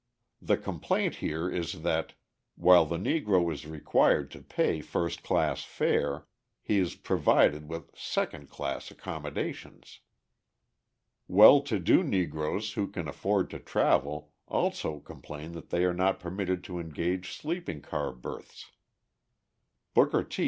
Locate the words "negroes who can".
12.01-13.07